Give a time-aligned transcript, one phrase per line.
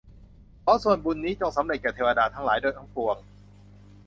[0.63, 3.17] ขอส่วนบุญนี้จงสำเร็จแก่เทวดาทั้งหลายทั้งปวง